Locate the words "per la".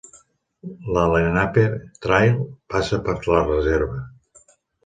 3.11-3.45